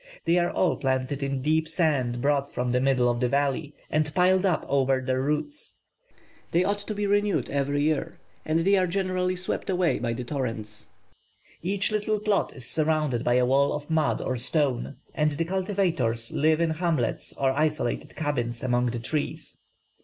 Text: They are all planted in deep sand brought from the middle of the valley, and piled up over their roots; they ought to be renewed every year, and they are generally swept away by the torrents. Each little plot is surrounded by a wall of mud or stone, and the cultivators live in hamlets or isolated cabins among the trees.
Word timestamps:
They 0.25 0.39
are 0.39 0.49
all 0.49 0.77
planted 0.77 1.21
in 1.21 1.43
deep 1.43 1.67
sand 1.67 2.21
brought 2.23 2.51
from 2.51 2.71
the 2.71 2.81
middle 2.81 3.07
of 3.07 3.19
the 3.19 3.29
valley, 3.29 3.75
and 3.87 4.11
piled 4.15 4.47
up 4.47 4.65
over 4.67 4.99
their 4.99 5.21
roots; 5.21 5.77
they 6.49 6.63
ought 6.63 6.79
to 6.79 6.95
be 6.95 7.05
renewed 7.05 7.51
every 7.51 7.83
year, 7.83 8.17
and 8.43 8.61
they 8.61 8.77
are 8.77 8.87
generally 8.87 9.35
swept 9.35 9.69
away 9.69 9.99
by 9.99 10.13
the 10.13 10.23
torrents. 10.23 10.87
Each 11.61 11.91
little 11.91 12.19
plot 12.19 12.51
is 12.55 12.65
surrounded 12.65 13.23
by 13.23 13.35
a 13.35 13.45
wall 13.45 13.73
of 13.73 13.91
mud 13.91 14.21
or 14.21 14.37
stone, 14.37 14.95
and 15.13 15.29
the 15.29 15.45
cultivators 15.45 16.31
live 16.31 16.59
in 16.59 16.71
hamlets 16.71 17.33
or 17.33 17.51
isolated 17.51 18.15
cabins 18.15 18.63
among 18.63 18.87
the 18.87 18.99
trees. 18.99 19.59